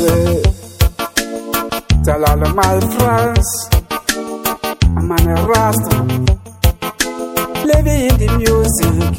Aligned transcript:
Tell 0.00 0.08
all 2.24 2.42
of 2.42 2.54
my 2.56 2.80
friends, 2.80 3.68
I'm 4.96 5.10
an 5.12 5.28
Rasta, 5.46 5.96
living 7.66 8.16
the 8.16 8.28
music, 8.38 9.12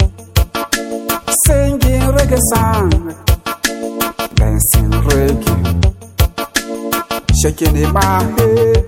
singing 1.46 2.06
reggae 2.18 2.42
song, 2.50 2.90
dancing 4.34 4.94
reggae, 5.06 5.62
shaking 7.44 7.76
in 7.78 7.94
my 7.94 8.24
head, 8.40 8.82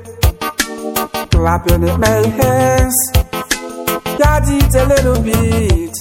clapping 1.30 1.84
in 1.88 2.00
my 2.00 2.26
hands. 2.40 2.98
Daddy, 4.18 4.58
it's 4.58 4.76
a 4.76 4.86
little 4.88 5.22
bit. 5.22 5.96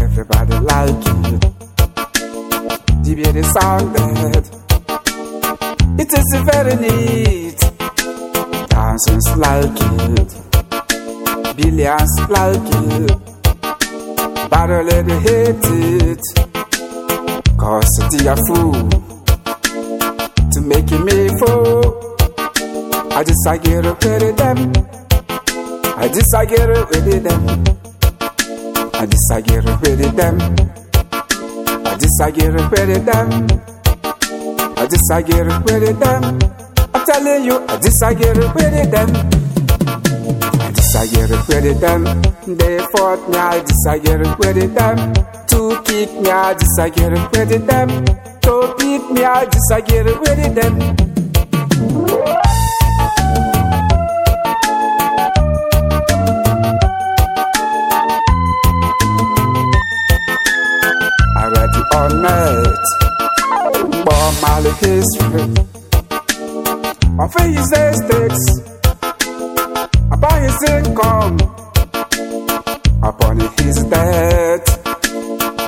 Everybody 0.00 0.58
like 0.58 1.06
it. 1.06 1.14
The 3.34 3.42
sound 3.42 3.96
that. 3.96 4.63
It 5.98 6.12
is 6.12 6.30
very 6.50 6.76
neat. 6.76 7.58
Thousands 8.70 9.36
like 9.36 9.78
it, 10.10 10.30
billions 11.56 12.14
like 12.28 12.68
it, 12.82 13.12
but 14.50 14.70
a 14.70 14.82
lady 14.82 15.18
hate 15.26 15.64
it. 15.64 16.24
Cause 17.56 17.96
they 18.12 18.28
are 18.28 18.36
fool 18.46 18.90
to 20.52 20.60
make 20.60 20.90
me 20.90 21.28
fool. 21.38 22.16
I 23.16 23.22
just 23.24 23.46
I 23.46 23.58
get 23.58 23.86
up 23.86 24.02
with 24.04 24.36
them. 24.36 24.72
I 25.96 26.08
just 26.08 26.34
I 26.34 26.44
get 26.44 26.70
up 26.70 26.90
with 26.90 27.22
them. 27.22 27.64
I 28.94 29.06
just 29.06 29.32
I 29.32 29.40
get 29.40 29.66
up 29.66 29.80
with 29.80 30.16
them. 30.16 30.40
I 31.86 31.96
just 31.96 32.20
I 32.20 32.30
get 32.30 32.56
up 32.56 32.70
with 32.70 33.06
them. 33.06 33.73
I 34.76 34.86
just 34.86 35.10
I 35.12 35.22
get 35.22 35.48
up 35.48 35.64
with 35.64 35.98
them. 35.98 36.38
I'm 36.94 37.06
telling 37.06 37.44
you, 37.44 37.64
I 37.68 37.76
just 37.78 38.02
I 38.02 38.14
get 38.14 38.38
up 38.38 38.54
with 38.54 38.90
them. 38.90 39.10
I 40.60 40.72
just 40.74 40.96
I 40.96 41.06
get 41.06 41.30
up 41.30 41.48
with 41.48 41.80
them. 41.80 42.04
They 42.56 42.78
fought 42.92 43.28
me, 43.28 43.36
I 43.36 43.60
just 43.60 43.88
I 43.88 43.98
get 43.98 44.26
up 44.26 44.38
with 44.38 44.74
them. 44.74 45.14
To 45.46 45.82
kick 45.84 46.12
me, 46.20 46.30
I 46.30 46.54
just 46.54 46.78
I 46.78 46.88
get 46.90 47.12
up 47.12 47.32
with 47.32 47.66
them. 47.66 48.04
To 48.42 48.74
beat 48.78 49.10
me, 49.10 49.24
I 49.24 49.46
just 49.46 49.72
I 49.72 49.80
get 49.80 50.06
up 50.06 50.20
with 50.20 50.54
them. 50.54 51.13
Marley 64.44 64.72
history. 64.72 65.44
Of 67.18 67.32
his 67.40 67.72
estates. 67.72 68.44
Upon 70.14 70.38
his 70.46 70.60
income. 70.74 71.36
Upon 73.02 73.40
his 73.56 73.76
debt. 73.84 74.64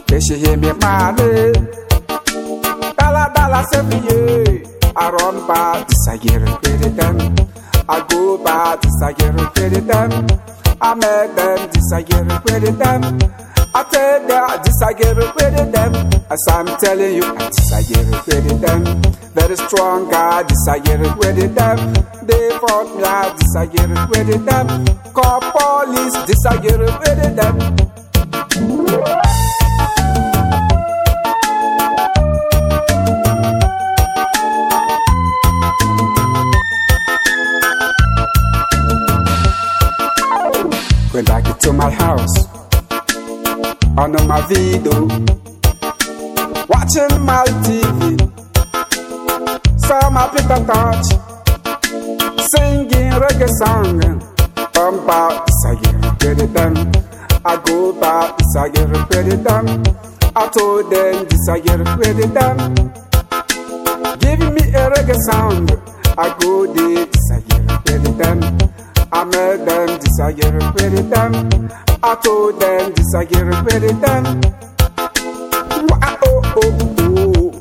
They 0.08 0.20
should 0.20 0.40
hear 0.44 0.58
me 0.58 0.72
money. 0.84 1.52
Dollar, 2.98 3.28
dollars 3.36 3.70
every 3.80 4.00
year. 4.08 4.62
I 4.94 5.10
run 5.10 5.46
back, 5.46 5.88
this 5.88 6.08
I 6.08 6.16
get 6.18 6.42
with 6.42 6.96
them. 6.96 7.18
I 7.88 8.06
go 8.10 8.36
back, 8.44 8.82
this 8.82 9.02
I 9.02 9.12
get 9.12 9.34
with 9.34 9.86
them. 9.86 10.12
I 10.82 10.94
met 10.94 11.34
them, 11.34 11.70
this 11.72 11.92
I 11.94 12.02
get 12.02 12.26
with 12.44 12.78
them. 12.78 13.02
I 13.76 13.82
tell 13.90 14.26
them, 14.26 14.62
this 14.64 14.80
I 14.82 14.94
get 14.94 15.16
with 15.18 15.70
them. 15.70 15.94
As 16.30 16.42
I'm 16.48 16.66
telling 16.78 17.16
you, 17.16 17.24
I 17.24 17.50
this 17.50 17.72
I 17.74 17.82
get 17.82 18.06
with 18.26 18.60
them. 18.62 19.02
Very 19.34 19.54
strong 19.54 20.10
guy, 20.10 20.44
this 20.44 20.66
I 20.66 20.78
get 20.78 21.00
with 21.00 21.54
them. 21.54 21.92
They 22.22 22.56
fought 22.56 22.96
me, 22.96 23.02
I 23.04 23.36
this 23.36 23.54
I 23.54 23.66
get 23.66 23.90
with 24.08 24.46
them. 24.46 24.86
Call 25.12 25.40
police, 25.52 26.16
this 26.24 26.46
I 26.46 26.56
get 26.56 26.78
with 26.80 27.36
them. 27.36 27.58
Went 41.12 41.28
back 41.28 41.58
to 41.58 41.72
my 41.74 41.90
house 41.90 42.55
on 43.98 44.12
my 44.28 44.40
video, 44.46 45.06
watching 46.68 47.24
my 47.24 47.44
TV. 47.64 48.18
Some 49.86 50.16
I 50.16 50.28
pick 50.32 50.50
touch, 50.66 51.06
singing 52.50 53.12
reggae 53.22 53.48
song. 53.58 54.00
Bumba 54.74 55.40
isagir 55.48 56.00
peridan, 56.18 56.74
agoba 57.42 58.36
it 58.38 58.92
peridan. 59.08 59.66
I 60.36 60.48
told 60.48 60.90
them 60.90 61.26
isagir 61.34 61.80
peridan. 61.96 62.58
Give 64.20 64.40
me 64.52 64.64
a 64.74 64.90
reggae 64.90 65.16
song, 65.30 65.66
agode 66.16 66.76
it 67.00 67.12
peridan. 67.84 68.85
I 69.18 69.24
made 69.24 69.64
them 69.66 69.98
disagree 69.98 70.52
with 70.90 71.08
them. 71.08 71.32
I 72.02 72.14
told 72.22 72.60
them 72.60 72.92
disagree 72.92 73.44
with 73.44 74.00
them. 74.02 74.42
Oh, 74.98 76.42
oh, 76.56 76.72
oh. 76.98 77.52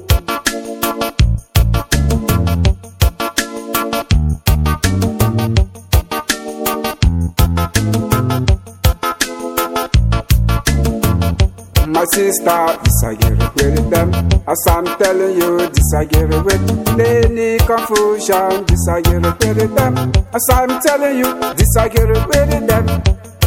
My 11.88 12.04
sister 12.12 12.80
is 12.86 13.04
a 13.04 13.35
with 13.56 13.90
them. 13.90 14.14
As 14.48 14.64
I'm 14.68 14.86
telling 14.98 15.36
you, 15.38 15.58
this 15.70 15.94
I 15.96 16.06
get 16.06 16.30
with 16.30 17.00
any 17.00 17.58
confusion. 17.60 18.66
This 18.66 18.88
I 18.90 19.02
get 19.02 19.22
with 19.22 19.76
them. 19.76 19.98
As 20.34 20.48
I'm 20.52 20.80
telling 20.82 21.18
you, 21.18 21.34
this 21.56 21.76
I 21.78 21.90
get 21.90 22.08
with 22.08 22.68
them. 22.68 22.86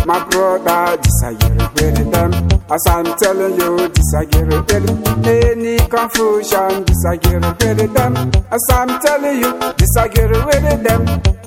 My 0.06 0.24
brother, 0.30 0.96
this 1.02 1.22
I 1.24 1.34
get 1.34 1.74
with 1.74 2.10
them. 2.12 2.32
As 2.70 2.84
I'm 2.88 3.04
telling 3.18 3.60
you, 3.60 3.88
this 3.88 4.14
I 4.14 4.24
get 4.24 4.46
with 4.46 5.26
any 5.26 5.78
confusion. 5.88 6.84
This 6.84 7.04
I 7.06 7.16
get 7.16 7.42
with 7.42 7.94
them. 7.94 8.16
As 8.50 8.66
I'm 8.70 9.00
telling 9.00 9.38
you, 9.38 9.58
this 9.76 9.96
I 9.96 10.08
get 10.08 10.30
with 10.30 10.82
them. 10.82 11.37